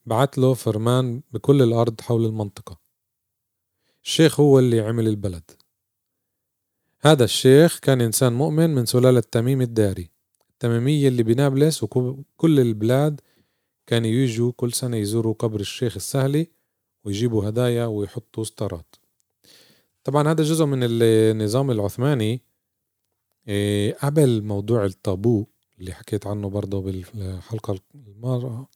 بعت 0.06 0.38
له 0.38 0.54
فرمان 0.54 1.22
بكل 1.32 1.62
الأرض 1.62 2.00
حول 2.00 2.24
المنطقة. 2.24 2.80
الشيخ 4.04 4.40
هو 4.40 4.58
اللي 4.58 4.80
عمل 4.80 5.08
البلد. 5.08 5.50
هذا 7.00 7.24
الشيخ 7.24 7.78
كان 7.78 8.00
إنسان 8.00 8.32
مؤمن 8.32 8.74
من 8.74 8.86
سلالة 8.86 9.20
تميم 9.20 9.60
الداري. 9.60 10.10
التميمية 10.50 11.08
اللي 11.08 11.22
بنابلس 11.22 11.82
وكل 11.82 12.60
البلاد 12.60 13.20
كانوا 13.86 14.10
يجوا 14.10 14.52
كل 14.56 14.72
سنة 14.72 14.96
يزوروا 14.96 15.34
قبر 15.34 15.60
الشيخ 15.60 15.96
السهلي 15.96 16.50
ويجيبوا 17.04 17.48
هدايا 17.48 17.86
ويحطوا 17.86 18.44
ستارات 18.44 18.94
طبعا 20.08 20.28
هذا 20.28 20.42
جزء 20.42 20.64
من 20.64 20.78
النظام 20.82 21.70
العثماني. 21.70 22.42
إيه، 23.48 23.94
قبل 23.94 24.42
موضوع 24.42 24.84
الطابو 24.84 25.46
اللي 25.78 25.92
حكيت 25.92 26.26
عنه 26.26 26.50
برضه 26.50 26.82
بالحلقة 26.82 27.78
المرة 27.94 28.68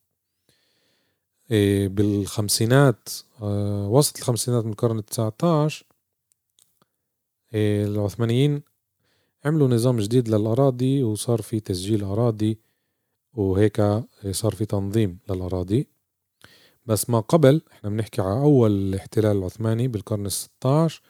إيه، 1.50 1.88
بالخمسينات 1.88 3.08
آه، 3.42 3.88
وسط 3.88 4.18
الخمسينات 4.18 4.64
من 4.64 4.70
القرن 4.70 4.98
التسعة 4.98 5.34
عشر 5.42 5.86
إيه، 7.54 7.84
العثمانيين 7.84 8.62
عملوا 9.44 9.68
نظام 9.68 10.00
جديد 10.00 10.28
للأراضي 10.28 11.02
وصار 11.02 11.42
في 11.42 11.60
تسجيل 11.60 12.04
أراضي 12.04 12.58
وهيك 13.34 13.82
صار 14.30 14.54
في 14.54 14.64
تنظيم 14.64 15.18
للأراضي. 15.30 15.88
بس 16.86 17.10
ما 17.10 17.20
قبل 17.20 17.62
إحنا 17.72 17.90
بنحكي 17.90 18.22
على 18.22 18.40
أول 18.40 18.70
الاحتلال 18.70 19.36
العثماني 19.36 19.88
بالقرن 19.88 20.26
الستاش. 20.26 21.02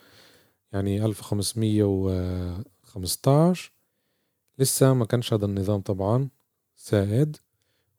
يعني 0.73 1.05
1515 1.05 3.73
لسه 4.59 4.95
ما 4.95 5.05
كانش 5.05 5.33
هذا 5.33 5.47
النظام 5.47 5.81
طبعا 5.81 6.29
سائد. 6.77 7.37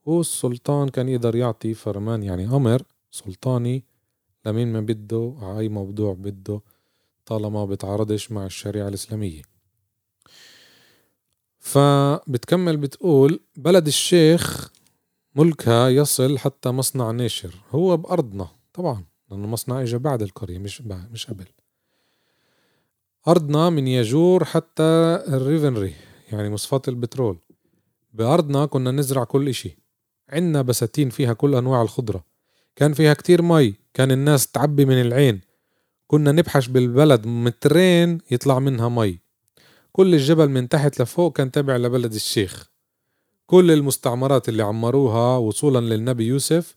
والسلطان 0.05 0.89
كان 0.89 1.09
يقدر 1.09 1.35
يعطي 1.35 1.73
فرمان 1.73 2.23
يعني 2.23 2.45
أمر 2.45 2.83
سلطاني 3.11 3.83
لمين 4.45 4.73
ما 4.73 4.79
بده 4.79 5.35
على 5.41 5.59
أي 5.59 5.69
موضوع 5.69 6.13
بده 6.13 6.61
طالما 7.25 7.65
بتعارضش 7.65 8.31
مع 8.31 8.45
الشريعة 8.45 8.87
الإسلامية. 8.87 9.41
فبتكمل 11.59 12.77
بتقول 12.77 13.39
بلد 13.55 13.87
الشيخ 13.87 14.71
ملكها 15.35 15.89
يصل 15.89 16.37
حتى 16.37 16.69
مصنع 16.69 17.11
ناشر. 17.11 17.55
هو 17.71 17.97
بأرضنا 17.97 18.47
طبعا 18.73 19.05
لأنه 19.31 19.47
مصنع 19.47 19.81
إجا 19.81 19.97
بعد 19.97 20.21
القرية 20.21 20.59
مش 20.59 20.81
مش 20.81 21.27
قبل. 21.27 21.45
أرضنا 23.27 23.69
من 23.69 23.87
يجور 23.87 24.45
حتى 24.45 24.83
الريفنري 25.27 25.93
يعني 26.31 26.49
مصفاة 26.49 26.81
البترول. 26.87 27.37
بأرضنا 28.13 28.65
كنا 28.65 28.91
نزرع 28.91 29.23
كل 29.23 29.49
إشي. 29.49 29.77
عنا 30.29 30.61
بساتين 30.61 31.09
فيها 31.09 31.33
كل 31.33 31.55
أنواع 31.55 31.81
الخضرة. 31.81 32.23
كان 32.75 32.93
فيها 32.93 33.13
كتير 33.13 33.41
مي 33.41 33.75
كان 33.93 34.11
الناس 34.11 34.47
تعبي 34.47 34.85
من 34.85 35.01
العين. 35.01 35.41
كنا 36.07 36.31
نبحش 36.31 36.67
بالبلد 36.67 37.27
مترين 37.27 38.17
يطلع 38.31 38.59
منها 38.59 38.89
مي. 38.89 39.19
كل 39.91 40.13
الجبل 40.13 40.49
من 40.49 40.69
تحت 40.69 41.01
لفوق 41.01 41.37
كان 41.37 41.51
تابع 41.51 41.77
لبلد 41.77 42.13
الشيخ. 42.13 42.69
كل 43.45 43.71
المستعمرات 43.71 44.49
اللي 44.49 44.63
عمروها 44.63 45.37
وصولا 45.37 45.95
للنبي 45.95 46.25
يوسف 46.25 46.75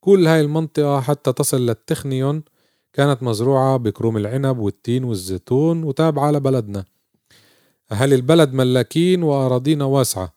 كل 0.00 0.26
هاي 0.26 0.40
المنطقة 0.40 1.00
حتى 1.00 1.32
تصل 1.32 1.66
للتخنيون 1.66 2.42
كانت 2.92 3.22
مزروعة 3.22 3.76
بكروم 3.76 4.16
العنب 4.16 4.58
والتين 4.58 5.04
والزيتون 5.04 5.84
وتابعة 5.84 6.30
لبلدنا 6.30 6.84
أهل 7.92 8.12
البلد 8.14 8.52
ملاكين 8.52 9.22
وأراضينا 9.22 9.84
واسعة؟ 9.84 10.34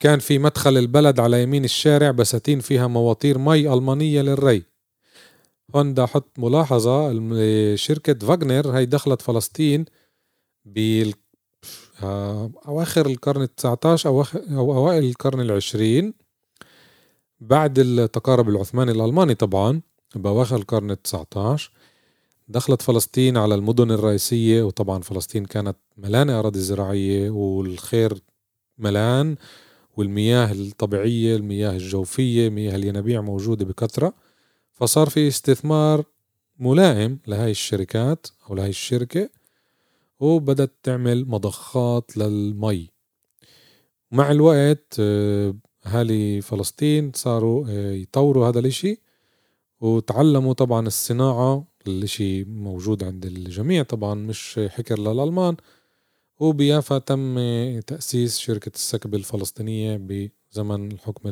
كان 0.00 0.18
في 0.18 0.38
مدخل 0.38 0.78
البلد 0.78 1.20
على 1.20 1.42
يمين 1.42 1.64
الشارع 1.64 2.10
بساتين 2.10 2.60
فيها 2.60 2.86
مواتير 2.86 3.38
مي 3.38 3.72
ألمانية 3.74 4.22
للري. 4.22 4.62
هون 5.74 5.92
بدي 5.92 6.04
أحط 6.04 6.38
ملاحظة 6.38 7.12
شركة 7.74 8.26
فاغنر 8.26 8.70
هي 8.70 8.86
دخلت 8.86 9.22
فلسطين 9.22 9.84
بال 10.64 11.14
أواخر 12.68 13.06
القرن 13.06 13.42
التسعة 13.42 13.78
عشر 13.84 14.10
أو, 14.10 14.24
أو 14.50 14.72
أوائل 14.72 15.04
القرن 15.04 15.40
العشرين 15.40 16.14
بعد 17.40 17.78
التقارب 17.78 18.48
العثماني 18.48 18.90
الألماني 18.92 19.34
طبعا 19.34 19.80
بأواخر 20.14 20.56
القرن 20.56 20.90
التسعة 20.90 21.26
عشر 21.36 21.72
دخلت 22.50 22.82
فلسطين 22.82 23.36
على 23.36 23.54
المدن 23.54 23.90
الرئيسية 23.90 24.62
وطبعا 24.62 25.02
فلسطين 25.02 25.44
كانت 25.44 25.76
ملانة 25.96 26.38
أراضي 26.38 26.58
زراعية 26.60 27.30
والخير 27.30 28.22
ملان 28.78 29.36
والمياه 29.96 30.52
الطبيعية 30.52 31.36
المياه 31.36 31.70
الجوفية 31.70 32.48
مياه 32.48 32.76
الينابيع 32.76 33.20
موجودة 33.20 33.64
بكثرة. 33.64 34.14
فصار 34.72 35.08
في 35.08 35.28
استثمار 35.28 36.04
ملائم 36.58 37.18
لهاي 37.26 37.50
الشركات 37.50 38.26
أو 38.50 38.54
لهاي 38.54 38.68
الشركة 38.68 39.30
وبدت 40.20 40.72
تعمل 40.82 41.28
مضخات 41.28 42.16
للمي. 42.16 42.90
مع 44.12 44.30
الوقت 44.30 44.96
آه، 45.00 45.54
أهالي 45.86 46.40
فلسطين 46.40 47.12
صاروا 47.14 47.66
آه، 47.68 47.92
يطوروا 47.92 48.48
هذا 48.48 48.58
الإشي 48.58 49.00
وتعلموا 49.80 50.52
طبعا 50.52 50.86
الصناعة 50.86 51.69
الإشي 51.86 52.44
موجود 52.44 53.04
عند 53.04 53.26
الجميع. 53.26 53.82
طبعا 53.82 54.14
مش 54.14 54.60
حكر 54.68 54.98
للألمان 54.98 55.56
وبيافا 56.38 56.98
تم 56.98 57.38
تأسيس 57.80 58.38
شركة 58.38 58.72
السكب 58.74 59.14
الفلسطينية 59.14 59.96
بزمن 59.96 60.92
الحكم 60.92 61.28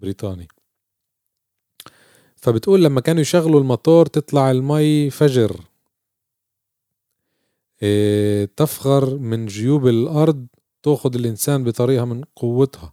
البريطاني. 0.00 0.48
فبتقول 2.36 2.84
لما 2.84 3.00
كانوا 3.00 3.20
يشغلوا 3.20 3.60
الموتور 3.60 4.06
تطلع 4.06 4.50
المي 4.50 5.10
فجر. 5.10 5.60
إيه، 7.82 8.44
تفخر 8.56 9.18
من 9.18 9.46
جيوب 9.46 9.86
الأرض 9.86 10.46
تأخذ 10.82 11.14
الإنسان 11.14 11.64
بطريقة 11.64 12.04
من 12.04 12.24
قوتها. 12.36 12.92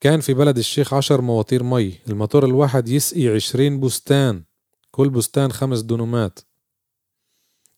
كان 0.00 0.20
في 0.20 0.34
بلد 0.34 0.58
الشيخ 0.58 0.94
عشر 0.94 1.20
مواتير 1.20 1.62
مي. 1.62 1.98
الموتور 2.08 2.44
الواحد 2.44 2.88
يسقي 2.88 3.28
عشرين 3.28 3.80
بستان. 3.80 4.42
كل 4.90 5.10
بستان 5.10 5.52
خمس 5.52 5.80
دونومات. 5.80 6.38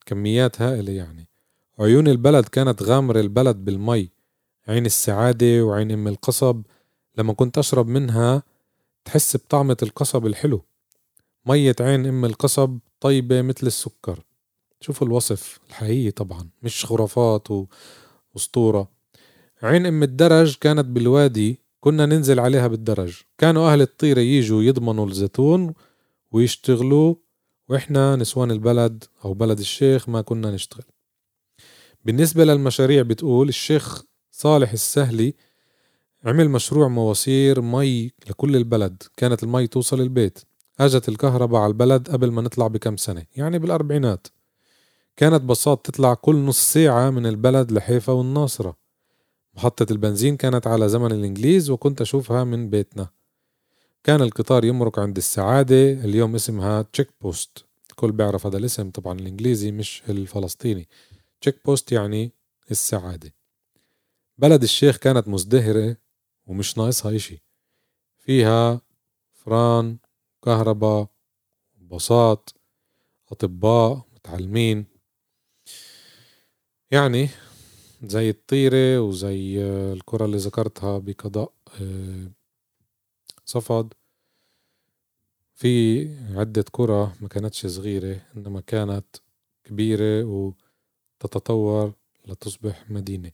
كميات 0.07 0.63
هائلة 0.63 0.93
يعني. 0.93 1.29
عيون 1.79 2.09
البلد 2.09 2.45
كانت 2.45 2.83
غامرة 2.83 3.21
البلد 3.21 3.57
بالمي. 3.57 4.11
عين 4.69 4.87
السعادة 4.87 5.63
وعين 5.65 5.91
أم 5.91 6.09
القصب. 6.09 6.63
لما 7.19 7.33
كنت 7.33 7.59
أشرب 7.59 7.89
منها 7.89 8.43
تحس 9.05 9.37
بطعمة 9.37 9.77
القصب 9.83 10.27
الحلو. 10.27 10.65
مية 11.47 11.77
عين 11.81 12.07
أم 12.07 12.25
القصب 12.25 12.79
طيبة 13.01 13.43
مثل 13.43 13.67
السكر. 13.67 14.21
شوفوا 14.81 15.07
الوصف 15.07 15.61
الحقيقي 15.69 16.11
طبعا 16.11 16.49
مش 16.63 16.85
خرافات 16.85 17.49
وأسطورة. 18.35 18.89
عين 19.63 19.87
أم 19.87 20.03
الدرج 20.03 20.57
كانت 20.61 20.87
بالوادي 20.87 21.61
كنا 21.81 22.07
ننزل 22.07 22.41
عليها 22.41 22.67
بالدرج. 22.67 23.21
كانوا 23.39 23.73
أهل 23.73 23.81
الطيرة 23.81 24.21
يجوا 24.21 24.63
يضمنوا 24.63 25.07
الزيتون 25.07 25.75
ويشتغلوا 26.33 27.15
وإحنا 27.69 28.17
نسوان 28.17 28.51
البلد 28.51 29.05
أو 29.25 29.35
بلد 29.35 29.59
الشيخ 29.59 30.09
ما 30.09 30.21
كنا 30.21 30.51
نشتغل. 30.51 30.85
بالنسبة 32.05 32.45
للمشاريع 32.45 33.03
بتقول 33.03 33.49
الشيخ 33.49 34.03
صالح 34.31 34.73
السهلي 34.73 35.35
عمل 36.25 36.49
مشروع 36.51 36.89
مواسير 36.89 37.61
مي 37.61 38.13
لكل 38.31 38.57
البلد 38.57 39.03
كانت 39.17 39.43
المي 39.43 39.67
توصل 39.67 40.01
البيت. 40.01 40.39
أجت 40.81 41.09
الكهرباء 41.09 41.61
على 41.61 41.71
البلد 41.71 42.09
قبل 42.11 42.31
ما 42.31 42.43
نطلع 42.43 42.67
بكم 42.67 42.97
سنة 42.97 43.25
يعني 43.37 43.59
بالأربعينات. 43.59 44.27
كانت 45.17 45.43
بساط 45.43 45.87
تطلع 45.87 46.15
كل 46.15 46.37
نص 46.37 46.73
ساعة 46.73 47.11
من 47.11 47.27
البلد 47.27 47.73
لحيفا 47.73 48.13
والناصرة. 48.13 48.77
محطة 49.55 49.87
البنزين 49.93 50.37
كانت 50.37 50.67
على 50.67 50.89
زمن 50.89 51.13
الإنجليز 51.13 51.71
وكنت 51.71 52.01
أشوفها 52.01 52.45
من 52.45 52.71
بيتنا. 52.71 53.09
كان 54.05 54.23
القطار 54.23 54.65
يمرق 54.65 54.99
عند 54.99 55.17
السعادة. 55.17 55.93
اليوم 55.93 56.35
اسمها 56.35 56.83
Check 56.83 57.09
Post 57.21 57.65
الكل 57.91 58.13
بيعرف 58.13 58.47
هذا 58.47 58.57
الاسم 58.59 58.91
طبعا 58.91 59.21
الإنجليزي 59.21 59.73
مش 59.73 60.03
الفلسطيني. 60.09 60.89
Check 61.41 61.65
Post 61.65 61.93
يعني 61.93 62.33
السعادة. 62.71 63.35
بلد 64.39 64.63
الشيخ 64.63 64.97
كانت 64.97 65.29
مزدهرة 65.29 65.97
ومش 66.47 66.79
ناقصها 66.79 67.17
إشي. 67.17 67.43
فيها 68.19 68.81
أفران 69.33 69.99
كهرباء 70.45 71.09
بساط 71.81 72.55
أطباء 73.33 74.07
متعلمين. 74.15 74.87
يعني 76.91 77.29
زي 78.03 78.31
الطيرة 78.31 79.01
وزي 79.01 79.63
الكرة 79.93 80.25
اللي 80.25 80.37
ذكرتها 80.37 80.99
بقضاء 80.99 81.53
آه، 83.57 83.61
صفد 83.61 83.95
في 85.55 86.09
عدة 86.35 86.65
كرة 86.73 87.15
ما 87.21 87.29
كانتش 87.29 87.67
صغيرة 87.67 88.21
إنما 88.37 88.61
كانت 88.61 89.05
كبيرة 89.65 90.25
وتتطور 91.21 91.93
لتصبح 92.27 92.91
مدينة. 92.91 93.31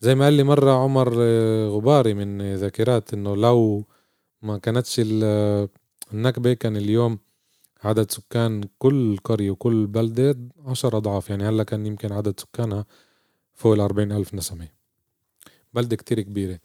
زي 0.00 0.14
ما 0.14 0.24
قال 0.24 0.34
لي 0.34 0.42
مرة 0.42 0.70
عمر 0.70 1.14
آه، 1.18 1.68
غباري 1.68 2.14
من 2.14 2.54
ذاكرات 2.54 3.14
إنه 3.14 3.36
لو 3.36 3.84
ما 4.42 4.58
كانتش 4.58 5.00
النكبة 6.12 6.52
كان 6.52 6.76
اليوم 6.76 7.18
عدد 7.84 8.10
سكان 8.10 8.62
كل 8.78 9.16
قرية 9.24 9.50
وكل 9.50 9.86
بلدة 9.86 10.38
عشر 10.66 10.96
أضعاف. 10.96 11.30
يعني 11.30 11.44
هلأ 11.44 11.62
كان 11.62 11.86
يمكن 11.86 12.12
عدد 12.12 12.40
سكانها 12.40 12.84
فوق 13.54 13.72
الأربعين 13.74 14.12
ألف 14.12 14.34
نسمة. 14.34 14.68
بلدة 15.74 15.96
كتير 15.96 16.20
كبيرة. 16.20 16.58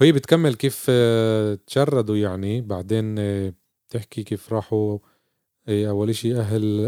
وهي 0.00 0.12
بتكمل 0.12 0.54
كيف 0.54 0.86
آه، 0.88 1.58
تشردوا 1.66 2.16
يعني. 2.16 2.60
بعدين 2.60 3.18
آه، 3.18 3.52
تحكي 3.88 4.22
كيف 4.22 4.52
راحوا 4.52 4.98
آه، 5.68 5.88
أول 5.88 6.10
إشي 6.10 6.36
أهل 6.36 6.80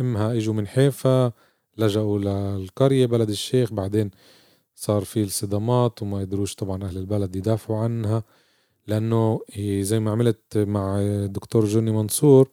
أمها 0.00 0.32
إجوا 0.32 0.54
من 0.54 0.66
حيفا 0.66 1.32
لجأوا 1.78 2.18
للقرية 2.18 3.06
بلد 3.06 3.28
الشيخ. 3.28 3.72
بعدين 3.72 4.10
صار 4.74 5.04
في 5.04 5.22
الصدامات 5.22 6.02
وما 6.02 6.22
يقدروش 6.22 6.54
طبعا 6.54 6.84
أهل 6.84 6.96
البلد 6.98 7.36
يدافعوا 7.36 7.78
عنها 7.78 8.22
لأنه 8.86 9.40
زي 9.80 10.00
ما 10.00 10.10
عملت 10.10 10.58
مع 10.58 10.98
الدكتور 11.00 11.64
جوني 11.64 11.90
منصور 11.90 12.50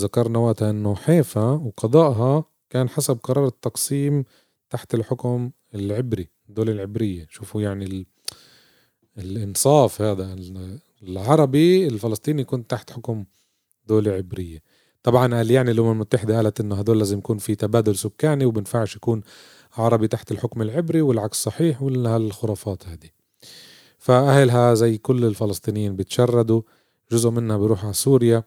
ذكرنا 0.00 0.38
وقتها 0.38 0.70
أنه 0.70 0.94
حيفا 0.94 1.50
وقضائها 1.50 2.44
كان 2.70 2.88
حسب 2.88 3.18
قرار 3.22 3.46
التقسيم 3.46 4.24
تحت 4.70 4.94
الحكم 4.94 5.50
العبري 5.74 6.28
الدولة 6.48 6.72
العبرية. 6.72 7.26
شوفوا 7.30 7.62
يعني 7.62 8.06
ال... 9.18 9.36
الإنصاف 9.36 10.02
هذا 10.02 10.36
العربي 11.02 11.86
الفلسطيني 11.86 12.42
يكون 12.42 12.66
تحت 12.66 12.90
حكم 12.90 13.24
دولة 13.86 14.12
عبرية. 14.12 14.62
طبعا 15.02 15.34
قال 15.34 15.50
يعني 15.50 15.70
الأمم 15.70 15.90
المتحدة 15.92 16.36
قالت 16.36 16.60
إنه 16.60 16.74
هدول 16.74 16.98
لازم 16.98 17.18
يكون 17.18 17.38
في 17.38 17.54
تبادل 17.54 17.96
سكاني 17.96 18.44
وبنفعش 18.44 18.96
يكون 18.96 19.22
عربي 19.76 20.08
تحت 20.08 20.32
الحكم 20.32 20.62
العبري 20.62 21.00
والعكس 21.02 21.42
صحيح 21.42 21.82
ولا 21.82 22.10
هالخرافات 22.10 22.88
هذه. 22.88 23.10
فأهلها 23.98 24.74
زي 24.74 24.98
كل 24.98 25.24
الفلسطينيين 25.24 25.96
بتشردوا 25.96 26.62
جزء 27.12 27.30
منها 27.30 27.56
بيروح 27.56 27.84
على 27.84 27.92
سوريا 27.92 28.44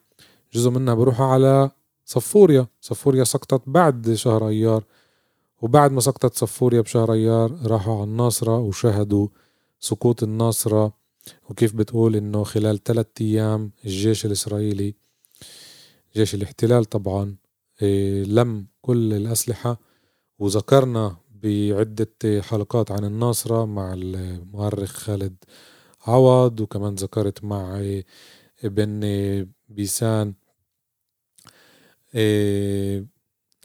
جزء 0.54 0.70
منها 0.70 0.94
بيروح 0.94 1.22
على 1.22 1.72
صفوريا. 2.06 2.68
صفوريا 2.82 3.24
سقطت 3.24 3.62
بعد 3.68 4.14
شهر 4.14 4.48
أيار 4.48 4.84
وبعد 5.62 5.92
ما 5.92 6.02
سقطت 6.02 6.38
صفوريا 6.38 6.82
بشهر 6.82 7.14
أيار 7.14 7.58
راحوا 7.66 7.96
على 7.96 8.04
الناصرة 8.04 8.60
وشاهدوا 8.60 9.28
سقوط 9.80 10.24
الناصرة 10.24 10.94
وكيف 11.50 11.76
بتقول 11.76 12.16
إنه 12.16 12.44
خلال 12.44 12.84
ثلاثة 12.84 13.12
أيام 13.22 13.72
الجيش 13.86 14.26
الإسرائيلي 14.26 14.96
جيش 16.16 16.36
الاحتلال 16.36 16.86
طبعا 16.86 17.36
إيه، 17.82 18.24
لم 18.24 18.68
كل 18.82 19.14
الأسلحة 19.14 19.80
وذكرنا 20.40 21.18
بعدة 21.44 22.42
حلقات 22.42 22.92
عن 22.92 23.06
الناصرة 23.06 23.66
مع 23.66 23.94
المؤرخ 23.98 24.92
خالد 24.92 25.36
عوض 26.08 26.60
وكمان 26.60 26.96
ذكرت 26.96 27.44
مع 27.44 27.82
ابن 28.64 29.00
بيسان 29.70 30.34
إيه، 32.16 33.06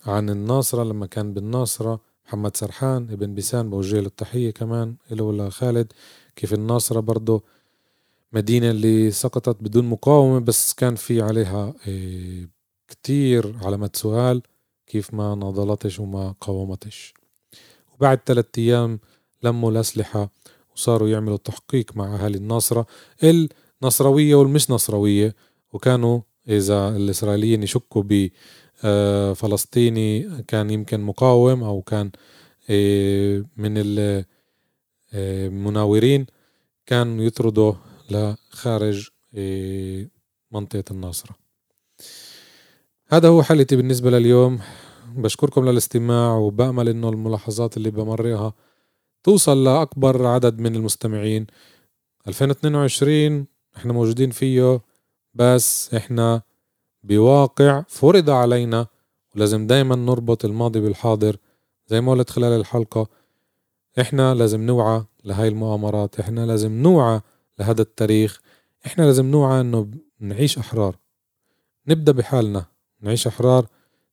عن 0.06 0.30
الناصرة 0.30 0.84
لما 0.84 1.06
كان 1.06 1.34
بالناصرة 1.34 2.00
محمد 2.30 2.56
سرحان 2.56 3.08
ابن 3.10 3.34
بيسان 3.34 3.70
بوجه 3.70 4.00
له 4.00 4.06
التحية 4.06 4.50
كمان 4.50 4.94
له 5.10 5.24
ولا 5.24 5.50
خالد. 5.50 5.92
كيف 6.36 6.54
الناصرة 6.54 7.00
برضه 7.00 7.42
مدينة 8.32 8.70
اللي 8.70 9.10
سقطت 9.10 9.56
بدون 9.62 9.84
مقاومة 9.84 10.38
بس 10.38 10.74
كان 10.74 10.94
في 10.94 11.22
عليها 11.22 11.74
إيه، 11.86 12.48
كتير 12.88 13.56
علامات 13.62 13.96
سؤال 13.96 14.42
كيف 14.86 15.14
ما 15.14 15.34
ناضلتش 15.34 16.00
وما 16.00 16.34
قاومتش. 16.40 17.14
وبعد 17.94 18.20
ثلاثة 18.26 18.48
أيام 18.58 19.00
لموا 19.42 19.70
الأسلحة 19.70 20.30
وصاروا 20.74 21.08
يعملوا 21.08 21.36
تحقيق 21.36 21.96
مع 21.96 22.14
أهالي 22.14 22.38
الناصرة 22.38 22.86
النصروية 23.82 24.34
والمش 24.34 24.70
نصروية 24.70 25.34
وكانوا 25.72 26.20
إذا 26.48 26.88
الإسرائيليين 26.96 27.62
يشكوا 27.62 28.02
آه، 28.84 29.32
كان 30.48 30.70
يمكن 30.70 31.00
مقاوم 31.00 31.62
أو 31.62 31.82
كان 31.82 32.10
آه، 32.70 33.44
من 33.56 33.74
المناورين 35.14 36.20
آه، 36.20 36.26
كانوا 36.86 37.24
يطردوا 37.24 37.72
لخارج 38.10 39.08
منطقة 40.52 40.84
الناصرة. 40.90 41.36
هذا 43.08 43.28
هو 43.28 43.42
حالتي 43.42 43.76
بالنسبة 43.76 44.10
لليوم. 44.10 44.60
بشكركم 45.16 45.68
للاستماع 45.68 46.36
وبأمل 46.36 46.88
إنه 46.88 47.08
الملاحظات 47.08 47.76
اللي 47.76 47.90
بمريها 47.90 48.52
توصل 49.24 49.64
لأكبر 49.64 50.26
عدد 50.26 50.58
من 50.58 50.76
المستمعين. 50.76 51.46
2022 52.28 53.46
إحنا 53.76 53.92
موجودين 53.92 54.30
فيه 54.30 54.80
بس 55.34 55.94
إحنا 55.94 56.42
بواقع 57.02 57.84
فرض 57.88 58.30
علينا 58.30 58.86
ولازم 59.34 59.66
دايما 59.66 59.96
نربط 59.96 60.44
الماضي 60.44 60.80
بالحاضر. 60.80 61.36
زي 61.86 62.00
ما 62.00 62.12
قلت 62.12 62.30
خلال 62.30 62.60
الحلقة 62.60 63.06
إحنا 64.00 64.34
لازم 64.34 64.60
نوعى 64.60 65.04
لهاي 65.24 65.48
المؤامرات 65.48 66.20
إحنا 66.20 66.46
لازم 66.46 66.72
نوعى 66.72 67.20
لهذا 67.58 67.82
التاريخ 67.82 68.40
إحنا 68.86 69.02
لازم 69.02 69.26
نوعى 69.26 69.60
إنه 69.60 69.90
نعيش 70.20 70.58
أحرار. 70.58 70.96
نبدأ 71.88 72.12
بحالنا 72.12 72.64
نعيش 73.00 73.26
أحرار 73.26 73.66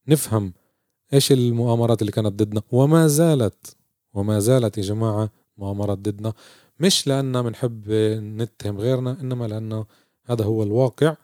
نفهم 0.08 0.54
إيش 1.13 1.32
المؤامرات 1.32 2.02
اللي 2.02 2.12
كانت 2.12 2.43
ضدنا. 2.43 2.62
وما 2.71 3.08
زالت 3.08 3.76
وما 4.13 4.39
زالت 4.39 4.78
يا 4.78 4.84
جماعة 4.84 5.30
مؤامرات 5.58 5.97
ضدنا. 5.97 6.34
مش 6.80 7.08
لأننا 7.08 7.41
بنحب 7.41 7.91
نتهم 8.41 8.78
غيرنا 8.78 9.17
إنما 9.21 9.45
لأنه 9.45 9.86
هذا 10.26 10.45
هو 10.45 10.63
الواقع 10.63 11.15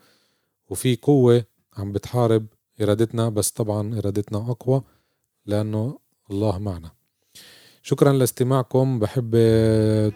وفي 0.69 0.95
قوة 0.95 1.45
عم 1.77 1.91
بتحارب 1.91 2.45
إرادتنا 2.81 3.29
بس 3.29 3.51
طبعا 3.51 3.99
إرادتنا 3.99 4.38
أقوى 4.38 4.81
لأنه 5.45 5.99
الله 6.31 6.57
معنا. 6.59 6.91
شكرا 7.83 8.13
لاستماعكم. 8.13 8.99
بحب 8.99 9.31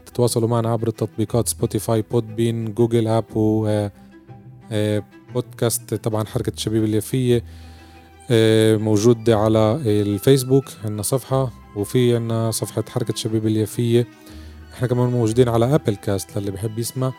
تتواصلوا 0.06 0.50
معنا 0.50 0.70
عبر 0.70 0.88
التطبيقات 0.88 1.48
Spotify 1.48 2.02
Podbean 2.02 2.74
Google 2.74 3.08
App 3.08 3.26
و 3.36 3.68
آه، 4.72 5.04
بودكاست 5.34 5.94
طبعا 5.94 6.26
حركة 6.26 6.54
الشبيبة 6.54 6.84
اليافية 6.84 7.44
آه، 8.32 8.78
موجود 8.78 9.30
على 9.30 9.82
الفيسبوك. 9.86 10.66
عندنا 10.84 11.02
صفحة 11.02 11.52
وفي 11.76 12.16
عندنا 12.16 12.52
صفحة 12.52 12.84
حركة 12.90 13.12
الشبيبة 13.12 13.48
اليافية 13.48 14.08
إحنا 14.74 14.88
كمان 14.88 15.10
موجودين 15.10 15.50
على 15.50 15.76
Apple 15.76 15.96
Cast 15.96 16.38
للي 16.38 16.52
بحب 16.52 16.80
يسمع. 16.80 17.14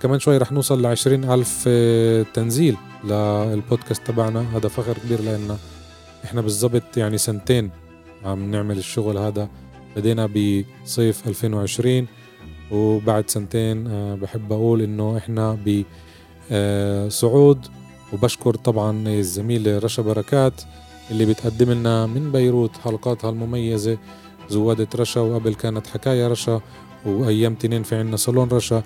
كمان 0.00 0.18
شوي 0.18 0.38
رح 0.38 0.52
نوصل 0.52 0.82
لعشرين 0.82 1.24
ألف 1.30 1.64
آه، 1.66 2.22
تنزيل. 2.22 2.76
للبودكاست 3.04 4.06
تبعنا. 4.06 4.56
هذا 4.56 4.68
فخر 4.68 4.98
كبير 4.98 5.20
لنا 5.20 5.58
إحنا 6.24 6.40
بالضبط 6.40 6.96
يعني 6.96 7.18
سنتين 7.18 7.70
عم 8.24 8.50
نعمل 8.50 8.78
الشغل 8.78 9.18
هذا. 9.18 9.48
بدينا 9.96 10.26
بصيف 10.26 11.28
2020 11.28 12.06
وبعد 12.70 13.30
سنتين 13.30 13.86
آه، 13.86 14.14
بحب 14.14 14.52
أقول 14.52 14.82
إنه 14.82 15.16
إحنا 15.16 15.52
بصعود 15.52 17.66
آه، 17.66 17.70
وبشكر 18.12 18.54
طبعا 18.54 19.08
الزميلة 19.08 19.78
رشا 19.78 20.02
بركات 20.02 20.62
اللي 21.10 21.26
بتقدم 21.26 21.70
لنا 21.70 22.06
من 22.06 22.32
بيروت 22.32 22.76
حلقاتها 22.76 23.30
المميزة 23.30 23.98
زوادة 24.48 24.88
رشا. 24.94 25.20
وقبل 25.20 25.54
كانت 25.54 25.86
حكاية 25.86 26.28
رشا 26.28 26.60
وأيام 27.06 27.54
تنين 27.54 27.82
في 27.82 27.96
عنا 27.96 28.16
صالون 28.16 28.48
رشا. 28.48 28.82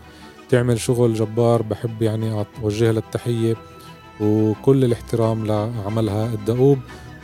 تعمل 0.48 0.81
شغل 0.81 1.14
جبار 1.14 1.62
بحب 1.62 2.03
يعني 2.03 2.44
أوجه 2.62 2.90
لها 2.90 3.01
التحية 3.01 3.57
وكل 4.22 4.85
الاحترام 4.85 5.46
لعملها 5.46 6.35
الدؤوب 6.35 6.78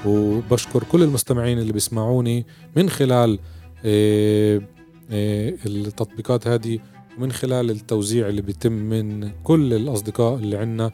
وبشكر 0.07 0.85
كل 0.85 1.03
المستمعين 1.03 1.59
اللي 1.59 1.73
بيسمعوني 1.73 2.47
من 2.77 2.91
خلال 2.91 3.39
آه، 3.85 4.63
آه، 5.11 5.55
التطبيقات 5.67 6.49
هذه 6.49 6.79
ومن 7.19 7.33
خلال 7.33 7.71
التوزيع 7.71 8.29
اللي 8.29 8.43
بيتم 8.43 8.73
من 8.73 9.31
كل 9.45 9.75
الأصدقاء 9.75 10.35
اللي 10.35 10.57
عنا. 10.57 10.91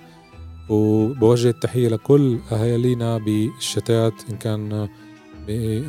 وبوجه 0.68 1.48
التحية 1.48 1.88
لكل 1.88 2.38
أهالينا 2.52 3.18
بالشتات 3.18 4.12
إن 4.30 4.36
كان 4.36 4.88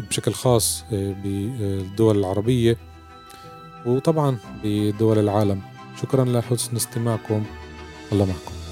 بشكل 0.09 0.33
خاص 0.33 0.83
بالدول 0.91 2.19
العربية 2.19 2.77
وطبعا 3.85 4.37
بدول 4.63 5.19
العالم. 5.19 5.61
شكرا 6.01 6.25
لحسن 6.25 6.75
استماعكم. 6.75 7.43
الله 8.11 8.25
معكم. 8.25 8.64